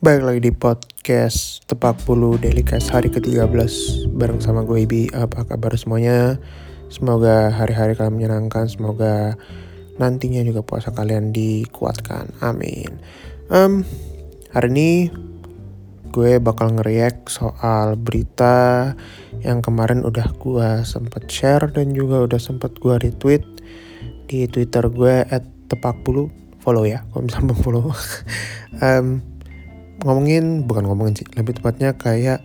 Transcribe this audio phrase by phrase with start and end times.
[0.00, 3.52] Baik lagi di podcast Tepak Bulu Cast hari ke-13
[4.16, 5.12] bareng sama gue Ibi.
[5.12, 6.40] Apa kabar semuanya?
[6.88, 9.36] Semoga hari-hari kalian menyenangkan, semoga
[10.00, 12.32] nantinya juga puasa kalian dikuatkan.
[12.40, 12.96] Amin.
[13.52, 13.84] Um,
[14.56, 14.90] hari ini
[16.16, 18.96] gue bakal ngeriak soal berita
[19.44, 23.44] yang kemarin udah gue sempet share dan juga udah sempet gue retweet
[24.32, 26.32] di Twitter gue at tepak bulu
[26.64, 27.92] follow ya kalau misalnya follow
[28.80, 29.20] um,
[30.04, 32.40] ngomongin bukan ngomongin sih lebih tepatnya kayak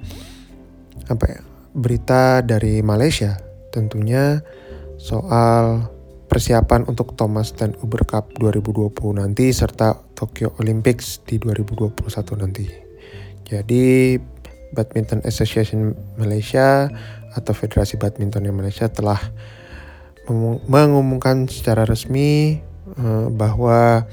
[1.07, 1.41] apa ya
[1.75, 3.39] berita dari Malaysia
[3.71, 4.39] tentunya
[4.95, 5.91] soal
[6.25, 12.65] persiapan untuk Thomas dan Uber Cup 2020 nanti serta Tokyo Olympics di 2021 nanti.
[13.45, 14.17] Jadi
[14.73, 16.91] Badminton Association Malaysia
[17.35, 19.19] atau Federasi Badminton Malaysia telah
[20.67, 22.57] mengumumkan secara resmi
[22.97, 24.09] uh, bahwa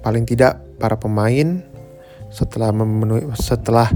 [0.00, 1.67] paling tidak para pemain
[2.38, 3.90] setelah memenuhi setelah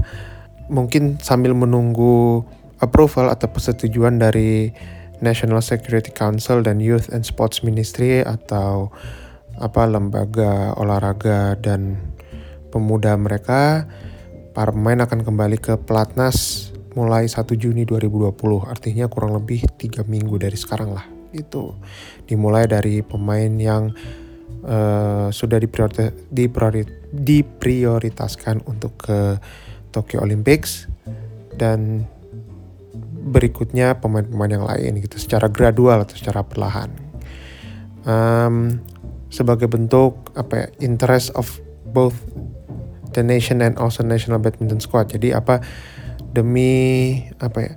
[0.67, 2.43] mungkin sambil menunggu
[2.83, 4.75] approval atau persetujuan dari
[5.23, 8.91] National Security Council dan Youth and Sports Ministry atau
[9.55, 11.95] apa lembaga olahraga dan
[12.73, 13.87] pemuda mereka
[14.51, 18.35] para pemain akan kembali ke pelatnas mulai 1 Juni 2020
[18.67, 21.05] artinya kurang lebih tiga minggu dari sekarang lah.
[21.33, 21.77] Itu
[22.29, 23.93] dimulai dari pemain yang
[24.65, 26.11] uh, sudah diprioritas,
[27.13, 29.37] diprioritaskan untuk ke
[29.93, 30.89] Tokyo Olympics
[31.53, 32.09] dan
[33.23, 36.91] berikutnya pemain-pemain yang lain gitu secara gradual atau secara perlahan.
[38.03, 38.83] Um,
[39.31, 41.47] sebagai bentuk apa ya interest of
[41.89, 42.13] both
[43.15, 45.09] the nation and also national badminton squad.
[45.09, 45.63] Jadi apa
[46.35, 47.73] demi apa ya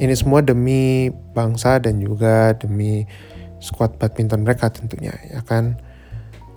[0.00, 3.04] ini semua demi bangsa dan juga demi
[3.60, 5.78] squad badminton mereka tentunya ya kan?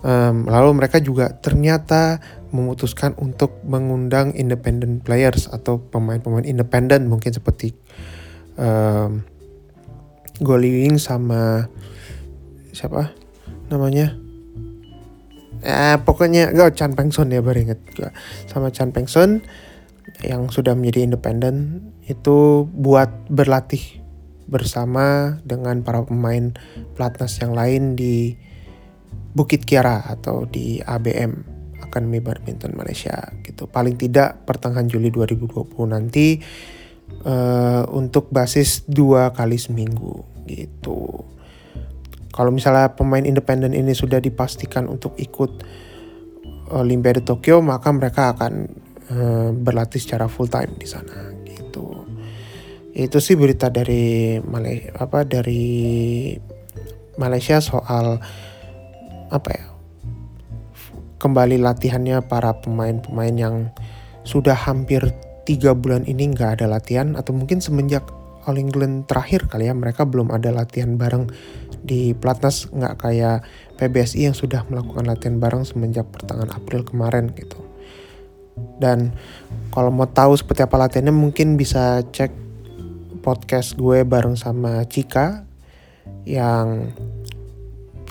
[0.04, 2.20] Um, lalu mereka juga ternyata
[2.52, 7.72] memutuskan untuk mengundang independent players atau pemain-pemain independen mungkin seperti
[8.59, 9.24] um,
[10.44, 11.72] Goli sama
[12.75, 13.16] siapa
[13.72, 14.18] namanya?
[15.64, 17.80] Eh pokoknya gak Chan Peng Son ya baru inget
[18.52, 19.40] sama Chan Peng Son
[20.20, 24.03] yang sudah menjadi independen itu buat berlatih
[24.53, 26.53] bersama dengan para pemain
[26.94, 28.38] pelatnas yang lain di
[29.34, 31.34] Bukit Kiara atau di ABM
[31.81, 33.66] Akademi Badminton Malaysia gitu.
[33.66, 36.38] Paling tidak pertengahan Juli 2020 nanti
[37.25, 41.25] uh, untuk basis dua kali seminggu gitu.
[42.30, 45.66] Kalau misalnya pemain independen ini sudah dipastikan untuk ikut
[46.74, 52.03] Olimpiade Tokyo, maka mereka akan Eh, berlatih secara full time di sana gitu
[52.94, 55.66] itu sih berita dari Malaysia apa dari
[57.18, 58.22] Malaysia soal
[59.34, 59.66] apa ya
[61.18, 63.56] kembali latihannya para pemain-pemain yang
[64.22, 65.02] sudah hampir
[65.50, 68.06] tiga bulan ini nggak ada latihan atau mungkin semenjak
[68.44, 71.32] All England terakhir kali ya mereka belum ada latihan bareng
[71.80, 73.42] di Platnas nggak kayak
[73.80, 77.59] PBSI yang sudah melakukan latihan bareng semenjak pertengahan April kemarin gitu.
[78.84, 79.16] Dan
[79.72, 82.43] kalau mau tahu seperti apa latihannya mungkin bisa cek
[83.23, 85.47] podcast gue bareng sama Cika
[86.28, 86.91] yang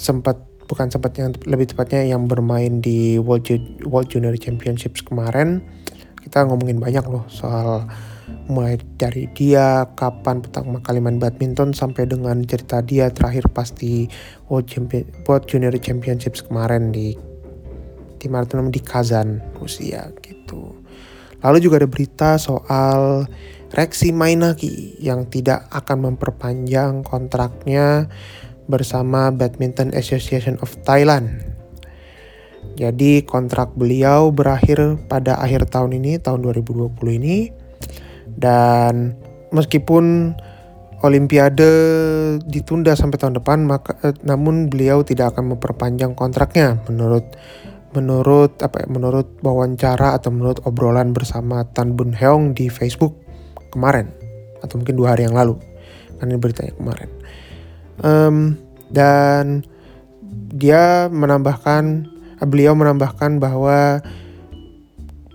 [0.01, 3.45] sempat bukan sempat yang lebih tepatnya yang bermain di World,
[3.85, 5.61] World Junior Championships kemarin
[6.25, 7.85] kita ngomongin banyak loh soal
[8.49, 14.09] mulai dari dia kapan pertama kali main badminton sampai dengan cerita dia terakhir pasti
[14.49, 17.13] World, Champion, World Junior Championships kemarin di
[18.17, 20.79] di mana di Kazan Rusia gitu.
[21.43, 23.27] Lalu juga ada berita soal
[23.73, 28.13] Rexy Mainaki yang tidak akan memperpanjang kontraknya
[28.69, 31.41] bersama Badminton Association of Thailand.
[32.77, 37.49] Jadi kontrak beliau berakhir pada akhir tahun ini, tahun 2020 ini.
[38.33, 39.17] Dan
[39.53, 40.37] meskipun
[41.03, 41.67] Olimpiade
[42.47, 47.27] ditunda sampai tahun depan, maka eh, namun beliau tidak akan memperpanjang kontraknya menurut
[47.91, 53.22] menurut apa ya, menurut wawancara atau menurut obrolan bersama Tan Bun Heong di Facebook
[53.73, 54.13] kemarin
[54.61, 55.59] atau mungkin dua hari yang lalu
[56.21, 57.11] kan ini beritanya kemarin.
[57.99, 58.55] Um,
[58.93, 59.67] dan
[60.55, 62.07] dia menambahkan
[62.47, 64.05] beliau menambahkan bahwa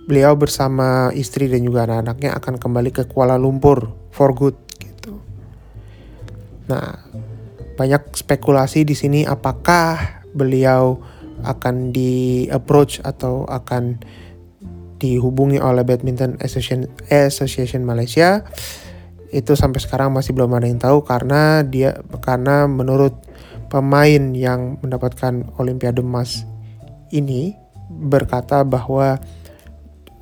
[0.07, 5.19] beliau bersama istri dan juga anak-anaknya akan kembali ke Kuala Lumpur for good gitu.
[6.71, 7.03] Nah
[7.75, 11.03] banyak spekulasi di sini apakah beliau
[11.43, 14.01] akan di approach atau akan
[14.97, 18.45] dihubungi oleh Badminton Association, Association Malaysia.
[19.29, 23.13] Itu sampai sekarang masih belum ada yang tahu karena dia karena menurut
[23.67, 26.47] pemain yang mendapatkan Olimpiade emas
[27.11, 27.55] ini
[27.87, 29.19] berkata bahwa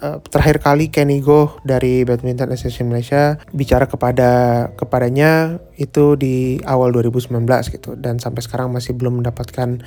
[0.02, 4.30] uh, terakhir kali Kenny Go dari Badminton Association Malaysia bicara kepada
[4.78, 7.98] kepadanya itu di awal 2019 gitu.
[7.98, 9.82] Dan sampai sekarang masih belum mendapatkan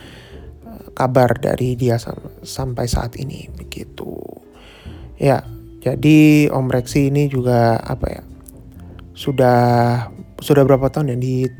[0.66, 3.46] uh, kabar dari dia sam sampai saat ini.
[3.52, 4.27] Begitu.
[5.18, 5.42] Ya,
[5.82, 8.22] jadi Om Rexy ini juga apa ya?
[9.18, 9.58] Sudah
[10.38, 11.50] sudah berapa tahun ya di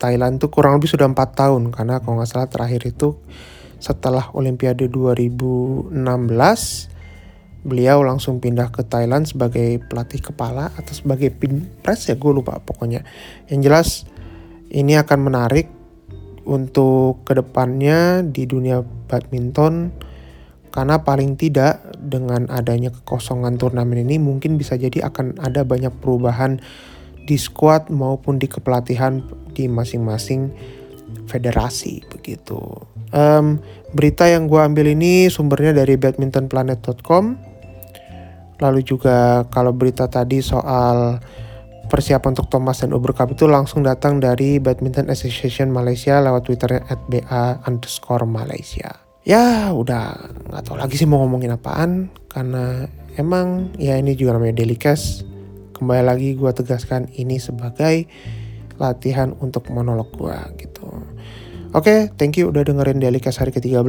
[0.00, 3.20] Thailand tuh kurang lebih sudah empat tahun karena kalau nggak salah terakhir itu
[3.76, 5.92] setelah Olimpiade 2016
[7.60, 13.04] beliau langsung pindah ke Thailand sebagai pelatih kepala atau sebagai pinpres ya gue lupa pokoknya
[13.52, 14.08] yang jelas
[14.72, 15.68] ini akan menarik
[16.48, 19.92] untuk ke depannya di dunia badminton
[20.72, 26.58] karena paling tidak dengan adanya kekosongan turnamen ini mungkin bisa jadi akan ada banyak perubahan
[27.28, 29.20] di squad maupun di kepelatihan
[29.52, 30.50] di masing-masing
[31.28, 32.58] federasi begitu.
[33.10, 33.58] Um,
[33.94, 37.24] berita yang gue ambil ini sumbernya dari badmintonplanet.com.
[38.60, 41.18] Lalu juga kalau berita tadi soal
[41.90, 46.86] persiapan untuk Thomas dan Uber Cup itu langsung datang dari Badminton Association Malaysia lewat twitternya
[46.86, 49.09] at BA underscore Malaysia.
[49.24, 50.16] Ya udah
[50.48, 52.88] nggak tahu lagi sih mau ngomongin apaan karena
[53.20, 55.28] emang ya ini juga namanya cast
[55.76, 58.08] kembali lagi gue tegaskan ini sebagai
[58.80, 60.88] latihan untuk monolog gue gitu.
[61.70, 63.86] Oke, okay, thank you udah dengerin Cast hari ke-13.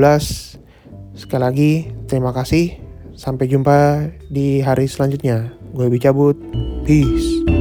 [1.17, 1.71] Sekali lagi,
[2.05, 2.77] terima kasih.
[3.17, 5.49] Sampai jumpa di hari selanjutnya.
[5.73, 6.37] Gue cabut.
[6.85, 7.60] Peace.